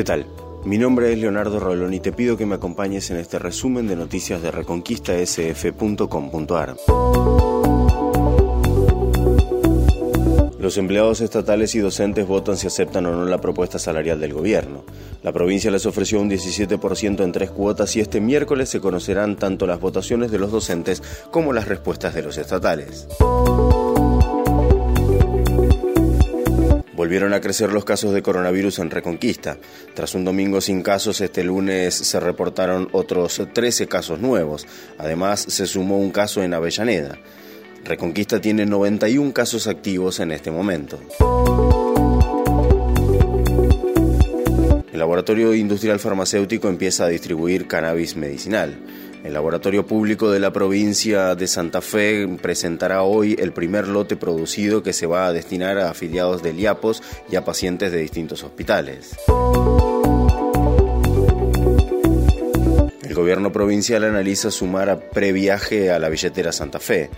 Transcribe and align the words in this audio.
¿Qué 0.00 0.04
tal? 0.04 0.24
Mi 0.64 0.78
nombre 0.78 1.12
es 1.12 1.18
Leonardo 1.18 1.60
Rolón 1.60 1.92
y 1.92 2.00
te 2.00 2.10
pido 2.10 2.38
que 2.38 2.46
me 2.46 2.54
acompañes 2.54 3.10
en 3.10 3.18
este 3.18 3.38
resumen 3.38 3.86
de 3.86 3.96
noticias 3.96 4.40
de 4.40 4.50
reconquistasf.com.ar. 4.50 6.76
Los 10.58 10.78
empleados 10.78 11.20
estatales 11.20 11.74
y 11.74 11.80
docentes 11.80 12.26
votan 12.26 12.56
si 12.56 12.66
aceptan 12.66 13.04
o 13.04 13.12
no 13.12 13.26
la 13.26 13.42
propuesta 13.42 13.78
salarial 13.78 14.18
del 14.18 14.32
gobierno. 14.32 14.84
La 15.22 15.32
provincia 15.32 15.70
les 15.70 15.84
ofreció 15.84 16.18
un 16.18 16.30
17% 16.30 17.22
en 17.22 17.32
tres 17.32 17.50
cuotas 17.50 17.94
y 17.94 18.00
este 18.00 18.22
miércoles 18.22 18.70
se 18.70 18.80
conocerán 18.80 19.36
tanto 19.36 19.66
las 19.66 19.80
votaciones 19.80 20.30
de 20.30 20.38
los 20.38 20.50
docentes 20.50 21.02
como 21.30 21.52
las 21.52 21.68
respuestas 21.68 22.14
de 22.14 22.22
los 22.22 22.38
estatales. 22.38 23.06
Volvieron 27.00 27.32
a 27.32 27.40
crecer 27.40 27.72
los 27.72 27.86
casos 27.86 28.12
de 28.12 28.20
coronavirus 28.20 28.80
en 28.80 28.90
Reconquista. 28.90 29.56
Tras 29.94 30.14
un 30.14 30.22
domingo 30.22 30.60
sin 30.60 30.82
casos, 30.82 31.22
este 31.22 31.42
lunes 31.42 31.94
se 31.94 32.20
reportaron 32.20 32.90
otros 32.92 33.40
13 33.54 33.86
casos 33.86 34.20
nuevos. 34.20 34.66
Además, 34.98 35.40
se 35.40 35.64
sumó 35.64 35.98
un 35.98 36.10
caso 36.10 36.42
en 36.42 36.52
Avellaneda. 36.52 37.16
Reconquista 37.86 38.38
tiene 38.38 38.66
91 38.66 39.32
casos 39.32 39.66
activos 39.66 40.20
en 40.20 40.30
este 40.30 40.50
momento. 40.50 41.00
El 44.92 44.98
Laboratorio 44.98 45.54
Industrial 45.54 45.98
Farmacéutico 45.98 46.68
empieza 46.68 47.06
a 47.06 47.08
distribuir 47.08 47.66
cannabis 47.66 48.14
medicinal. 48.14 48.78
El 49.24 49.34
laboratorio 49.34 49.86
público 49.86 50.30
de 50.30 50.40
la 50.40 50.50
provincia 50.50 51.34
de 51.34 51.46
Santa 51.46 51.82
Fe 51.82 52.26
presentará 52.40 53.02
hoy 53.02 53.36
el 53.38 53.52
primer 53.52 53.86
lote 53.86 54.16
producido 54.16 54.82
que 54.82 54.94
se 54.94 55.06
va 55.06 55.26
a 55.26 55.32
destinar 55.32 55.78
a 55.78 55.90
afiliados 55.90 56.42
de 56.42 56.54
IAPOS 56.54 57.02
y 57.30 57.36
a 57.36 57.44
pacientes 57.44 57.92
de 57.92 57.98
distintos 57.98 58.42
hospitales. 58.42 59.14
El 63.02 63.14
gobierno 63.14 63.52
provincial 63.52 64.04
analiza 64.04 64.50
sumar 64.50 64.88
a 64.88 64.98
previaje 64.98 65.90
a 65.90 65.98
la 65.98 66.08
billetera 66.08 66.50
Santa 66.50 66.80
Fe. 66.80 67.10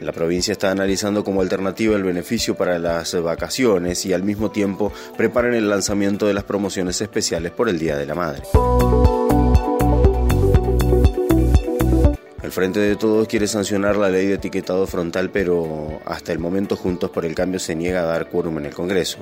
La 0.00 0.12
provincia 0.12 0.50
está 0.50 0.72
analizando 0.72 1.22
como 1.22 1.42
alternativa 1.42 1.94
el 1.94 2.02
beneficio 2.02 2.56
para 2.56 2.78
las 2.80 3.14
vacaciones 3.22 4.04
y 4.04 4.12
al 4.12 4.24
mismo 4.24 4.50
tiempo 4.50 4.92
preparan 5.16 5.54
el 5.54 5.70
lanzamiento 5.70 6.26
de 6.26 6.34
las 6.34 6.44
promociones 6.44 7.00
especiales 7.00 7.52
por 7.52 7.68
el 7.68 7.78
Día 7.78 7.96
de 7.96 8.06
la 8.06 8.14
Madre. 8.16 8.42
El 12.46 12.52
Frente 12.52 12.78
de 12.78 12.94
Todos 12.94 13.26
quiere 13.26 13.48
sancionar 13.48 13.96
la 13.96 14.08
ley 14.08 14.26
de 14.28 14.34
etiquetado 14.34 14.86
frontal, 14.86 15.30
pero 15.30 15.98
hasta 16.04 16.30
el 16.30 16.38
momento 16.38 16.76
Juntos 16.76 17.10
por 17.10 17.24
el 17.24 17.34
Cambio 17.34 17.58
se 17.58 17.74
niega 17.74 18.02
a 18.02 18.06
dar 18.06 18.28
quórum 18.28 18.58
en 18.58 18.66
el 18.66 18.72
Congreso. 18.72 19.18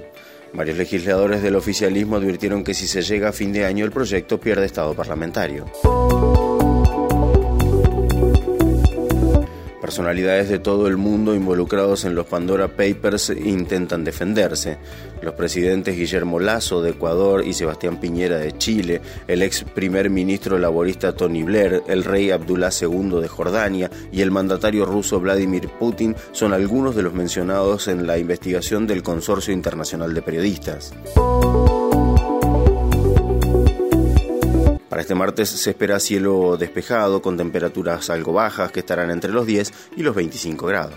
Varios 0.53 0.77
legisladores 0.77 1.43
del 1.43 1.57
oficialismo 1.57 2.17
advirtieron 2.17 2.63
que 2.63 2.75
si 2.75 2.87
se 2.87 3.01
llega 3.01 3.31
a 3.31 3.33
fin 3.33 3.51
de 3.51 3.65
año 3.65 3.87
el 3.87 3.93
proyecto 3.93 4.39
pierde 4.39 4.67
estado 4.67 4.93
parlamentario. 4.93 5.65
Personalidades 9.85 10.49
de 10.49 10.59
todo 10.59 10.87
el 10.87 10.97
mundo 10.97 11.35
involucrados 11.35 12.07
en 12.07 12.15
los 12.15 12.25
Pandora 12.25 12.69
Papers 12.69 13.29
intentan 13.29 14.03
defenderse. 14.03 14.79
Los 15.21 15.35
presidentes 15.35 15.95
Guillermo 15.95 16.41
Lazo 16.41 16.81
de 16.81 16.93
Ecuador 16.93 17.47
y 17.47 17.53
Sebastián 17.53 18.01
Piñera 18.01 18.39
de 18.39 18.57
Chile, 18.57 19.03
el 19.29 19.43
ex 19.43 19.63
primer 19.63 20.09
ministro 20.09 20.57
laborista 20.57 21.15
Tony 21.15 21.43
Blair, 21.43 21.83
el 21.87 22.03
rey 22.03 22.31
Abdullah 22.31 22.71
II 22.81 23.21
de 23.21 23.29
Jordania 23.29 23.91
y 24.11 24.23
el 24.23 24.31
mandatario 24.31 24.87
ruso 24.87 25.21
Vladimir 25.21 25.69
Putin 25.69 26.17
son 26.33 26.55
algunos 26.55 26.97
de 26.97 27.03
los 27.03 27.13
mencionados 27.13 27.87
en 27.87 28.07
la 28.07 28.17
investigación 28.17 28.87
del 28.87 29.03
Consorcio 29.03 29.53
Internacional 29.53 30.15
de 30.15 30.23
Periodistas. 30.23 30.95
Para 34.95 35.03
este 35.03 35.17
martes 35.17 35.49
se 35.49 35.71
espera 35.71 35.99
cielo 35.99 36.57
despejado 36.57 37.21
con 37.21 37.37
temperaturas 37.37 38.11
algo 38.11 38.33
bajas 38.33 38.71
que 38.71 38.79
estarán 38.79 39.11
entre 39.11 39.33
los 39.33 39.45
10 39.45 39.73
y 39.97 40.05
los 40.05 40.15
25 40.15 40.67
grados. 40.69 40.95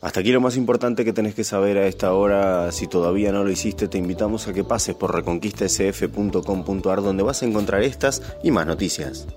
Hasta 0.00 0.18
aquí 0.18 0.32
lo 0.32 0.40
más 0.40 0.56
importante 0.56 1.04
que 1.04 1.12
tenés 1.12 1.36
que 1.36 1.44
saber 1.44 1.78
a 1.78 1.86
esta 1.86 2.12
hora. 2.14 2.72
Si 2.72 2.88
todavía 2.88 3.30
no 3.30 3.44
lo 3.44 3.50
hiciste, 3.52 3.86
te 3.86 3.96
invitamos 3.96 4.48
a 4.48 4.52
que 4.52 4.64
pases 4.64 4.96
por 4.96 5.14
reconquistasf.com.ar 5.14 7.02
donde 7.02 7.22
vas 7.22 7.44
a 7.44 7.46
encontrar 7.46 7.84
estas 7.84 8.22
y 8.42 8.50
más 8.50 8.66
noticias. 8.66 9.28